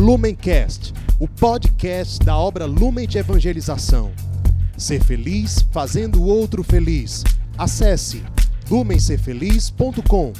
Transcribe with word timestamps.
Lumencast, 0.00 0.94
o 1.18 1.28
podcast 1.28 2.24
da 2.24 2.34
obra 2.34 2.64
Lumen 2.64 3.06
de 3.06 3.18
Evangelização. 3.18 4.10
Ser 4.74 5.04
feliz 5.04 5.62
fazendo 5.70 6.22
o 6.22 6.24
outro 6.24 6.62
feliz. 6.64 7.22
Acesse 7.58 8.22
lumencerfeliz.com. 8.70 10.32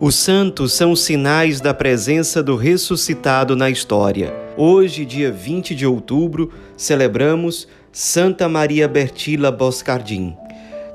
Os 0.00 0.14
santos 0.14 0.72
são 0.72 0.96
sinais 0.96 1.60
da 1.60 1.74
presença 1.74 2.42
do 2.42 2.56
ressuscitado 2.56 3.54
na 3.54 3.68
história. 3.68 4.34
Hoje, 4.56 5.04
dia 5.04 5.30
20 5.30 5.74
de 5.74 5.86
outubro, 5.86 6.50
celebramos 6.76 7.68
Santa 7.94 8.48
Maria 8.48 8.88
Bertila 8.88 9.52
Boscardin. 9.52 10.34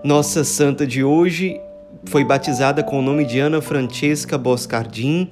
Nossa 0.04 0.44
santa 0.44 0.84
de 0.88 1.04
hoje 1.04 1.62
foi 2.06 2.24
batizada 2.24 2.82
com 2.82 2.98
o 2.98 3.04
nome 3.04 3.24
de 3.24 3.38
Ana 3.38 3.62
Francesca 3.62 4.36
Boscardin, 4.36 5.30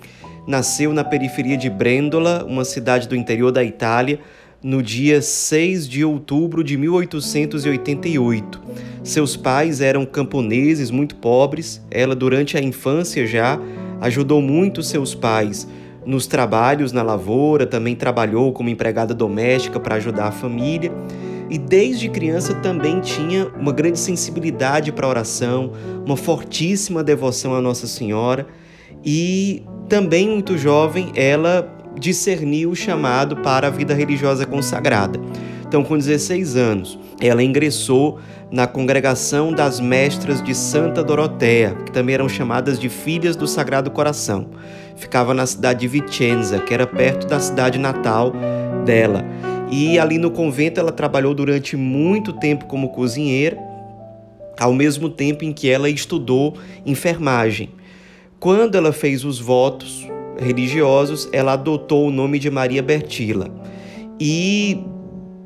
nasceu 0.47 0.93
na 0.93 1.03
periferia 1.03 1.57
de 1.57 1.67
Brendola, 1.67 2.45
uma 2.47 2.63
cidade 2.63 3.07
do 3.07 3.15
interior 3.15 3.51
da 3.51 3.63
Itália, 3.63 4.19
no 4.61 4.83
dia 4.83 5.23
6 5.23 5.89
de 5.89 6.05
outubro 6.05 6.63
de 6.63 6.77
1888. 6.77 8.61
Seus 9.03 9.35
pais 9.35 9.81
eram 9.81 10.05
camponeses 10.05 10.91
muito 10.91 11.15
pobres. 11.15 11.83
Ela, 11.89 12.15
durante 12.15 12.55
a 12.55 12.61
infância 12.61 13.25
já, 13.25 13.59
ajudou 14.01 14.39
muito 14.39 14.83
seus 14.83 15.15
pais 15.15 15.67
nos 16.05 16.27
trabalhos 16.27 16.91
na 16.91 17.01
lavoura, 17.01 17.65
também 17.65 17.95
trabalhou 17.95 18.53
como 18.53 18.69
empregada 18.69 19.15
doméstica 19.15 19.79
para 19.79 19.95
ajudar 19.95 20.27
a 20.27 20.31
família. 20.31 20.91
E 21.49 21.57
desde 21.57 22.09
criança 22.09 22.53
também 22.55 22.99
tinha 22.99 23.47
uma 23.59 23.71
grande 23.71 23.99
sensibilidade 23.99 24.91
para 24.91 25.05
a 25.05 25.09
oração, 25.09 25.71
uma 26.05 26.17
fortíssima 26.17 27.03
devoção 27.03 27.53
à 27.53 27.61
Nossa 27.61 27.87
Senhora. 27.87 28.47
E 29.03 29.63
também 29.87 30.29
muito 30.29 30.57
jovem, 30.57 31.11
ela 31.15 31.71
discerniu 31.99 32.71
o 32.71 32.75
chamado 32.75 33.37
para 33.37 33.67
a 33.67 33.69
vida 33.69 33.93
religiosa 33.93 34.45
consagrada. 34.45 35.19
Então, 35.67 35.83
com 35.83 35.97
16 35.97 36.55
anos, 36.55 36.99
ela 37.19 37.43
ingressou 37.43 38.19
na 38.51 38.67
congregação 38.67 39.51
das 39.51 39.79
mestras 39.79 40.41
de 40.41 40.53
Santa 40.53 41.03
Doroteia, 41.03 41.75
que 41.85 41.91
também 41.91 42.15
eram 42.15 42.29
chamadas 42.29 42.79
de 42.79 42.87
Filhas 42.87 43.35
do 43.35 43.47
Sagrado 43.47 43.89
Coração. 43.91 44.47
Ficava 44.95 45.33
na 45.33 45.45
cidade 45.45 45.81
de 45.81 45.87
Vicenza, 45.87 46.59
que 46.59 46.73
era 46.73 46.87
perto 46.87 47.27
da 47.27 47.39
cidade 47.39 47.77
natal 47.77 48.33
dela. 48.85 49.25
E 49.71 49.97
ali 49.97 50.17
no 50.17 50.31
convento 50.31 50.79
ela 50.79 50.91
trabalhou 50.91 51.33
durante 51.33 51.75
muito 51.75 52.33
tempo 52.33 52.65
como 52.65 52.89
cozinheira, 52.89 53.57
ao 54.59 54.73
mesmo 54.73 55.09
tempo 55.09 55.43
em 55.43 55.51
que 55.51 55.69
ela 55.69 55.89
estudou 55.89 56.55
enfermagem. 56.85 57.69
Quando 58.39 58.75
ela 58.75 58.93
fez 58.93 59.25
os 59.25 59.39
votos 59.39 60.07
religiosos, 60.37 61.27
ela 61.31 61.53
adotou 61.53 62.07
o 62.07 62.11
nome 62.11 62.39
de 62.39 62.49
Maria 62.49 62.83
Bertila. 62.83 63.49
E 64.19 64.83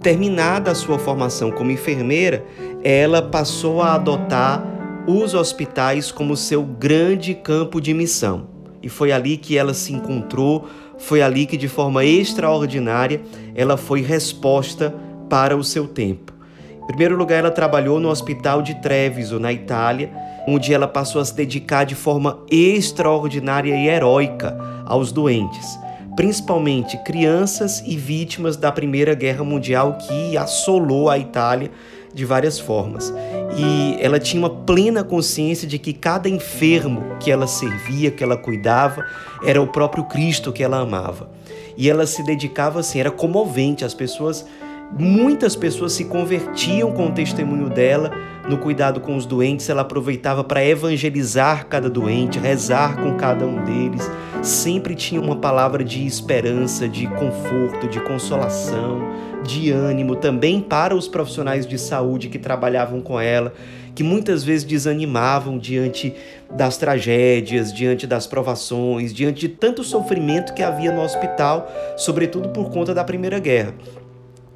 terminada 0.01 0.71
a 0.71 0.75
sua 0.75 0.99
formação 0.99 1.51
como 1.51 1.71
enfermeira, 1.71 2.43
ela 2.83 3.21
passou 3.21 3.81
a 3.81 3.95
adotar 3.95 4.63
os 5.07 5.33
hospitais 5.33 6.11
como 6.11 6.35
seu 6.35 6.63
grande 6.63 7.33
campo 7.33 7.81
de 7.81 7.93
missão. 7.93 8.58
E 8.81 8.89
foi 8.89 9.11
ali 9.11 9.37
que 9.37 9.57
ela 9.57 9.73
se 9.73 9.93
encontrou, 9.93 10.67
foi 10.97 11.21
ali 11.21 11.45
que 11.45 11.57
de 11.57 11.67
forma 11.67 12.05
extraordinária 12.05 13.21
ela 13.55 13.77
foi 13.77 14.01
resposta 14.01 14.93
para 15.29 15.55
o 15.55 15.63
seu 15.63 15.87
tempo. 15.87 16.33
Em 16.81 16.87
primeiro 16.87 17.15
lugar, 17.15 17.39
ela 17.39 17.51
trabalhou 17.51 17.99
no 17.99 18.09
Hospital 18.09 18.61
de 18.61 18.81
Treviso, 18.81 19.39
na 19.39 19.53
Itália, 19.53 20.11
onde 20.47 20.73
ela 20.73 20.87
passou 20.87 21.21
a 21.21 21.25
se 21.25 21.35
dedicar 21.35 21.83
de 21.83 21.93
forma 21.93 22.39
extraordinária 22.49 23.75
e 23.75 23.87
heróica 23.87 24.57
aos 24.85 25.11
doentes, 25.11 25.79
principalmente 26.15 26.97
crianças 27.03 27.83
e 27.85 27.95
vítimas 27.95 28.57
da 28.57 28.71
Primeira 28.71 29.13
Guerra 29.13 29.43
Mundial 29.43 29.97
que 29.99 30.35
assolou 30.35 31.09
a 31.09 31.17
Itália 31.19 31.69
de 32.13 32.25
várias 32.25 32.59
formas. 32.59 33.13
E 33.57 33.97
ela 33.99 34.19
tinha 34.19 34.41
uma 34.41 34.49
plena 34.49 35.03
consciência 35.03 35.67
de 35.67 35.77
que 35.77 35.93
cada 35.93 36.29
enfermo 36.29 37.17
que 37.19 37.31
ela 37.31 37.47
servia, 37.47 38.11
que 38.11 38.23
ela 38.23 38.37
cuidava, 38.37 39.05
era 39.43 39.61
o 39.61 39.67
próprio 39.67 40.03
Cristo 40.05 40.51
que 40.51 40.63
ela 40.63 40.79
amava. 40.79 41.29
E 41.75 41.89
ela 41.89 42.05
se 42.05 42.23
dedicava 42.23 42.79
assim, 42.79 42.99
era 42.99 43.11
comovente, 43.11 43.85
as 43.85 43.93
pessoas 43.93 44.45
Muitas 44.91 45.55
pessoas 45.55 45.93
se 45.93 46.05
convertiam 46.05 46.91
com 46.91 47.07
o 47.07 47.11
testemunho 47.11 47.69
dela 47.69 48.11
no 48.49 48.57
cuidado 48.57 48.99
com 48.99 49.15
os 49.15 49.25
doentes. 49.25 49.69
Ela 49.69 49.83
aproveitava 49.83 50.43
para 50.43 50.65
evangelizar 50.65 51.67
cada 51.67 51.89
doente, 51.89 52.39
rezar 52.39 52.97
com 52.97 53.15
cada 53.15 53.45
um 53.45 53.63
deles. 53.63 54.09
Sempre 54.41 54.95
tinha 54.95 55.21
uma 55.21 55.35
palavra 55.35 55.83
de 55.83 56.05
esperança, 56.05 56.87
de 56.87 57.05
conforto, 57.07 57.87
de 57.87 57.99
consolação, 57.99 59.01
de 59.43 59.69
ânimo 59.71 60.15
também 60.15 60.59
para 60.59 60.95
os 60.95 61.07
profissionais 61.07 61.67
de 61.67 61.77
saúde 61.77 62.27
que 62.27 62.39
trabalhavam 62.39 62.99
com 62.99 63.19
ela, 63.19 63.53
que 63.93 64.01
muitas 64.01 64.43
vezes 64.43 64.63
desanimavam 64.63 65.57
diante 65.57 66.15
das 66.49 66.77
tragédias, 66.77 67.71
diante 67.71 68.07
das 68.07 68.25
provações, 68.25 69.13
diante 69.13 69.41
de 69.41 69.49
tanto 69.49 69.83
sofrimento 69.83 70.53
que 70.53 70.63
havia 70.63 70.91
no 70.91 71.01
hospital, 71.01 71.69
sobretudo 71.95 72.49
por 72.49 72.71
conta 72.71 72.93
da 72.93 73.03
Primeira 73.03 73.39
Guerra. 73.39 73.73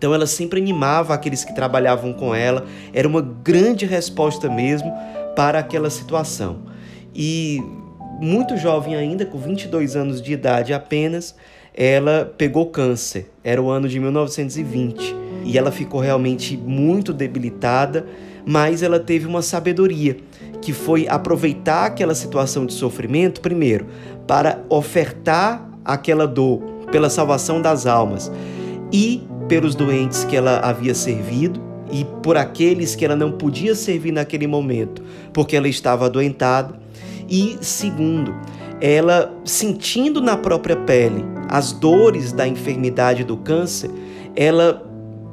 Então 0.04 0.14
ela 0.14 0.28
sempre 0.28 0.60
animava 0.60 1.14
aqueles 1.14 1.46
que 1.46 1.56
trabalhavam 1.56 2.12
com 2.12 2.36
ela, 2.36 2.66
era 2.92 3.08
uma 3.08 3.22
grande 3.22 3.86
resposta 3.86 4.50
mesmo 4.50 4.92
para 5.34 5.60
aquela 5.60 5.90
situação. 5.90 6.64
E 7.16 7.64
muito 8.20 8.58
jovem 8.58 8.98
ainda, 8.98 9.26
com 9.26 9.38
22 9.38 9.96
anos 9.96 10.22
de 10.22 10.34
idade 10.34 10.74
apenas, 10.74 11.34
ela 11.74 12.34
pegou 12.38 12.66
câncer. 12.66 13.32
Era 13.46 13.62
o 13.62 13.70
ano 13.70 13.88
de 13.88 13.98
1920 13.98 15.16
e 15.46 15.58
ela 15.58 15.72
ficou 15.72 16.02
realmente 16.02 16.58
muito 16.58 17.14
debilitada, 17.14 18.06
mas 18.46 18.84
ela 18.84 19.00
teve 19.00 19.26
uma 19.26 19.42
sabedoria 19.42 20.18
que 20.62 20.74
foi 20.74 21.08
aproveitar 21.08 21.86
aquela 21.86 22.14
situação 22.14 22.66
de 22.66 22.74
sofrimento 22.74 23.40
primeiro 23.40 23.86
para 24.28 24.66
ofertar 24.68 25.66
aquela 25.86 26.28
dor 26.28 26.60
pela 26.92 27.10
salvação 27.10 27.62
das 27.62 27.86
almas 27.86 28.30
e 28.92 29.24
pelos 29.48 29.76
doentes 29.76 30.24
que 30.24 30.36
ela 30.36 30.60
havia 30.60 30.94
servido 30.94 31.62
e 31.92 32.06
por 32.24 32.38
aqueles 32.38 32.96
que 32.96 33.06
ela 33.06 33.16
não 33.16 33.32
podia 33.32 33.76
servir 33.76 34.12
naquele 34.12 34.48
momento, 34.48 35.04
porque 35.32 35.56
ela 35.56 35.68
estava 35.68 36.06
adoentada. 36.06 36.76
E 37.30 37.58
segundo, 37.62 38.34
ela 38.82 39.34
sentindo 39.46 40.22
na 40.22 40.36
própria 40.36 40.76
pele 40.76 41.24
as 41.50 41.72
dores 41.72 42.32
da 42.32 42.48
enfermidade 42.48 43.24
do 43.24 43.38
câncer, 43.38 43.92
ela 44.36 44.84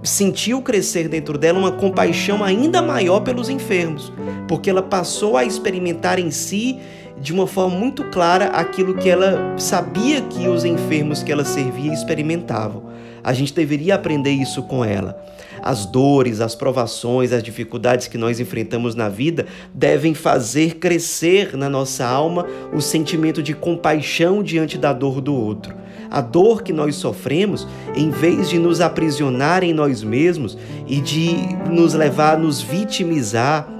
sentiu 0.02 0.62
crescer 0.62 1.08
dentro 1.08 1.36
dela 1.36 1.58
uma 1.58 1.72
compaixão 1.72 2.42
ainda 2.42 2.80
maior 2.80 3.20
pelos 3.20 3.48
enfermos, 3.48 4.12
porque 4.48 4.70
ela 4.70 4.82
passou 4.82 5.36
a 5.36 5.44
experimentar 5.44 6.18
em 6.18 6.30
si 6.30 6.78
de 7.20 7.32
uma 7.32 7.46
forma 7.46 7.76
muito 7.76 8.04
clara 8.04 8.46
aquilo 8.46 8.94
que 8.94 9.08
ela 9.08 9.54
sabia 9.58 10.22
que 10.22 10.48
os 10.48 10.64
enfermos 10.64 11.22
que 11.22 11.30
ela 11.30 11.44
servia 11.44 11.92
experimentavam. 11.92 12.84
A 13.22 13.32
gente 13.32 13.54
deveria 13.54 13.94
aprender 13.94 14.30
isso 14.30 14.62
com 14.62 14.84
ela. 14.84 15.22
As 15.62 15.84
dores, 15.84 16.40
as 16.40 16.54
provações, 16.54 17.32
as 17.32 17.42
dificuldades 17.42 18.06
que 18.06 18.16
nós 18.16 18.40
enfrentamos 18.40 18.94
na 18.94 19.08
vida 19.08 19.46
devem 19.74 20.14
fazer 20.14 20.76
crescer 20.76 21.56
na 21.56 21.68
nossa 21.68 22.06
alma 22.06 22.46
o 22.72 22.80
sentimento 22.80 23.42
de 23.42 23.54
compaixão 23.54 24.42
diante 24.42 24.78
da 24.78 24.92
dor 24.92 25.20
do 25.20 25.34
outro. 25.34 25.74
A 26.10 26.20
dor 26.20 26.62
que 26.62 26.72
nós 26.72 26.96
sofremos, 26.96 27.68
em 27.94 28.10
vez 28.10 28.48
de 28.48 28.58
nos 28.58 28.80
aprisionar 28.80 29.62
em 29.62 29.72
nós 29.72 30.02
mesmos 30.02 30.56
e 30.86 31.00
de 31.00 31.36
nos 31.70 31.94
levar 31.94 32.34
a 32.34 32.38
nos 32.38 32.60
vitimizar, 32.60 33.79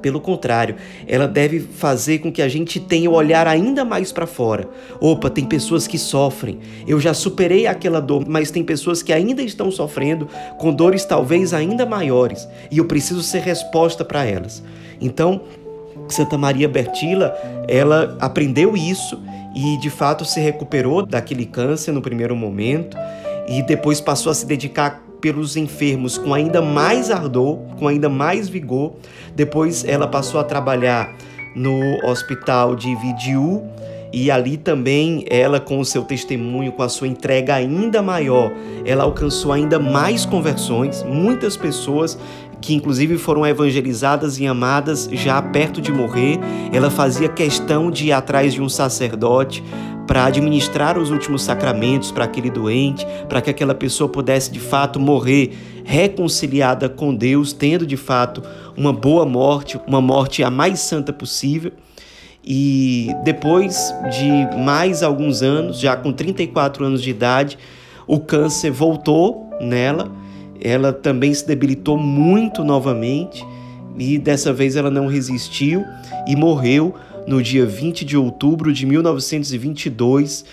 pelo 0.00 0.20
contrário, 0.20 0.76
ela 1.06 1.26
deve 1.26 1.60
fazer 1.60 2.18
com 2.18 2.32
que 2.32 2.42
a 2.42 2.48
gente 2.48 2.80
tenha 2.80 3.10
o 3.10 3.14
olhar 3.14 3.46
ainda 3.46 3.84
mais 3.84 4.12
para 4.12 4.26
fora. 4.26 4.68
Opa, 5.00 5.28
tem 5.28 5.44
pessoas 5.44 5.86
que 5.86 5.98
sofrem. 5.98 6.58
Eu 6.86 7.00
já 7.00 7.12
superei 7.12 7.66
aquela 7.66 8.00
dor, 8.00 8.24
mas 8.28 8.50
tem 8.50 8.62
pessoas 8.62 9.02
que 9.02 9.12
ainda 9.12 9.42
estão 9.42 9.70
sofrendo 9.70 10.28
com 10.58 10.72
dores 10.72 11.04
talvez 11.04 11.52
ainda 11.52 11.86
maiores, 11.86 12.48
e 12.70 12.78
eu 12.78 12.84
preciso 12.84 13.22
ser 13.22 13.40
resposta 13.40 14.04
para 14.04 14.24
elas. 14.24 14.62
Então, 15.00 15.42
Santa 16.08 16.38
Maria 16.38 16.68
Bertila, 16.68 17.34
ela 17.66 18.16
aprendeu 18.20 18.76
isso 18.76 19.20
e 19.54 19.76
de 19.78 19.90
fato 19.90 20.24
se 20.24 20.40
recuperou 20.40 21.04
daquele 21.04 21.44
câncer 21.44 21.92
no 21.92 22.00
primeiro 22.00 22.34
momento 22.34 22.96
e 23.48 23.62
depois 23.62 24.00
passou 24.00 24.30
a 24.30 24.34
se 24.34 24.46
dedicar 24.46 25.02
pelos 25.20 25.56
enfermos 25.56 26.16
com 26.16 26.32
ainda 26.32 26.62
mais 26.62 27.10
ardor, 27.10 27.58
com 27.78 27.88
ainda 27.88 28.08
mais 28.08 28.48
vigor. 28.48 28.94
Depois 29.34 29.84
ela 29.84 30.06
passou 30.06 30.40
a 30.40 30.44
trabalhar 30.44 31.14
no 31.54 32.06
hospital 32.06 32.74
de 32.74 32.94
Vidiu 32.96 33.64
e 34.12 34.30
ali 34.30 34.56
também 34.56 35.24
ela 35.28 35.60
com 35.60 35.78
o 35.78 35.84
seu 35.84 36.02
testemunho, 36.02 36.72
com 36.72 36.82
a 36.82 36.88
sua 36.88 37.06
entrega 37.06 37.54
ainda 37.54 38.00
maior, 38.00 38.50
ela 38.84 39.04
alcançou 39.04 39.52
ainda 39.52 39.78
mais 39.78 40.24
conversões, 40.24 41.02
muitas 41.02 41.56
pessoas 41.56 42.18
que 42.60 42.74
inclusive 42.74 43.18
foram 43.18 43.46
evangelizadas 43.46 44.38
e 44.40 44.46
amadas 44.46 45.08
já 45.12 45.40
perto 45.40 45.80
de 45.80 45.92
morrer. 45.92 46.40
Ela 46.72 46.90
fazia 46.90 47.28
questão 47.28 47.90
de 47.90 48.06
ir 48.06 48.12
atrás 48.12 48.52
de 48.52 48.60
um 48.60 48.68
sacerdote 48.68 49.62
para 50.08 50.24
administrar 50.24 50.98
os 50.98 51.10
últimos 51.10 51.42
sacramentos 51.42 52.10
para 52.10 52.24
aquele 52.24 52.50
doente, 52.50 53.06
para 53.28 53.42
que 53.42 53.50
aquela 53.50 53.74
pessoa 53.74 54.08
pudesse 54.08 54.50
de 54.50 54.58
fato 54.58 54.98
morrer 54.98 55.52
reconciliada 55.84 56.88
com 56.88 57.14
Deus, 57.14 57.52
tendo 57.52 57.86
de 57.86 57.96
fato 57.96 58.42
uma 58.74 58.90
boa 58.90 59.26
morte, 59.26 59.78
uma 59.86 60.00
morte 60.00 60.42
a 60.42 60.50
mais 60.50 60.80
santa 60.80 61.12
possível. 61.12 61.72
E 62.42 63.10
depois 63.22 63.94
de 64.10 64.56
mais 64.58 65.02
alguns 65.02 65.42
anos, 65.42 65.78
já 65.78 65.94
com 65.94 66.10
34 66.10 66.86
anos 66.86 67.02
de 67.02 67.10
idade, 67.10 67.58
o 68.06 68.18
câncer 68.18 68.70
voltou 68.70 69.50
nela. 69.60 70.10
Ela 70.58 70.90
também 70.90 71.34
se 71.34 71.46
debilitou 71.46 71.98
muito 71.98 72.64
novamente 72.64 73.46
e 73.98 74.16
dessa 74.16 74.52
vez 74.54 74.74
ela 74.74 74.90
não 74.90 75.06
resistiu 75.06 75.84
e 76.26 76.34
morreu 76.34 76.94
no 77.28 77.42
dia 77.42 77.66
20 77.66 78.04
de 78.04 78.16
outubro 78.16 78.72
de 78.72 78.86
1922, 78.86 80.44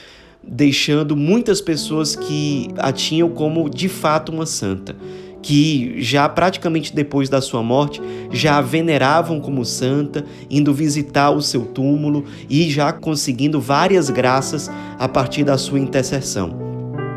deixando 0.44 1.16
muitas 1.16 1.62
pessoas 1.62 2.16
que 2.16 2.68
a 2.78 2.92
tinham 2.92 3.30
como 3.30 3.70
de 3.70 3.88
fato 3.88 4.32
uma 4.32 4.46
santa 4.46 4.96
que 5.42 6.02
já 6.02 6.28
praticamente 6.28 6.92
depois 6.92 7.30
da 7.30 7.40
sua 7.40 7.62
morte 7.62 8.02
já 8.32 8.58
a 8.58 8.62
veneravam 8.62 9.40
como 9.40 9.64
santa, 9.64 10.26
indo 10.50 10.74
visitar 10.74 11.30
o 11.30 11.40
seu 11.40 11.66
túmulo 11.68 12.26
e 12.50 12.68
já 12.68 12.92
conseguindo 12.92 13.62
várias 13.62 14.10
graças 14.10 14.72
a 14.98 15.08
partir 15.08 15.44
da 15.44 15.56
sua 15.56 15.80
intercessão. 15.80 16.58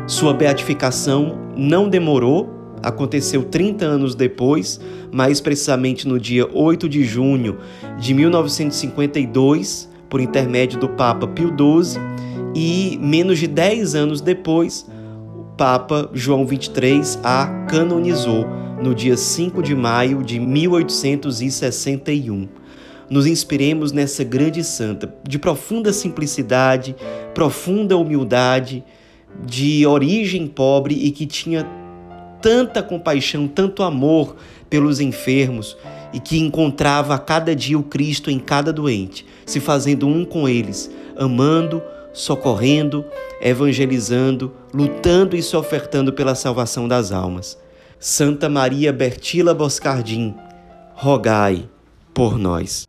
Sua 0.05 0.31
beatificação 0.31 1.39
não 1.57 1.89
demorou, 1.89 2.58
aconteceu 2.83 3.43
30 3.43 3.85
anos 3.85 4.15
depois, 4.15 4.79
mais 5.11 5.41
precisamente 5.41 6.07
no 6.07 6.19
dia 6.19 6.47
8 6.51 6.87
de 6.87 7.03
junho 7.03 7.57
de 7.99 8.13
1952, 8.13 9.89
por 10.09 10.21
intermédio 10.21 10.79
do 10.79 10.89
Papa 10.89 11.27
Pio 11.27 11.49
XII, 11.49 11.99
e 12.55 12.97
menos 13.01 13.39
de 13.39 13.47
10 13.47 13.95
anos 13.95 14.21
depois, 14.21 14.87
Papa 15.57 16.09
João 16.13 16.47
XXIII 16.47 17.19
a 17.23 17.47
canonizou 17.67 18.45
no 18.81 18.95
dia 18.95 19.17
5 19.17 19.61
de 19.61 19.75
maio 19.75 20.23
de 20.23 20.39
1861. 20.39 22.47
Nos 23.09 23.25
inspiremos 23.25 23.91
nessa 23.91 24.23
grande 24.23 24.63
santa, 24.63 25.13
de 25.27 25.37
profunda 25.37 25.91
simplicidade, 25.91 26.95
profunda 27.33 27.97
humildade, 27.97 28.85
de 29.45 29.85
origem 29.85 30.47
pobre 30.47 30.95
e 30.95 31.11
que 31.11 31.25
tinha 31.25 31.67
tanta 32.41 32.81
compaixão, 32.81 33.47
tanto 33.47 33.83
amor 33.83 34.35
pelos 34.69 34.99
enfermos 34.99 35.77
e 36.13 36.19
que 36.19 36.39
encontrava 36.39 37.15
a 37.15 37.19
cada 37.19 37.55
dia 37.55 37.77
o 37.77 37.83
Cristo 37.83 38.31
em 38.31 38.39
cada 38.39 38.73
doente, 38.73 39.25
se 39.45 39.59
fazendo 39.59 40.07
um 40.07 40.25
com 40.25 40.47
eles, 40.47 40.91
amando, 41.17 41.81
socorrendo, 42.13 43.05
evangelizando, 43.41 44.51
lutando 44.73 45.35
e 45.35 45.43
se 45.43 45.55
ofertando 45.55 46.13
pela 46.13 46.35
salvação 46.35 46.87
das 46.87 47.11
almas. 47.11 47.57
Santa 47.99 48.49
Maria 48.49 48.93
Bertila 48.93 49.53
Boscardim, 49.53 50.33
rogai 50.93 51.69
por 52.13 52.37
nós. 52.37 52.88